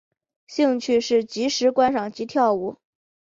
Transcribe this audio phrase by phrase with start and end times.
[0.47, 2.77] 兴趣是即时观赏及跳舞。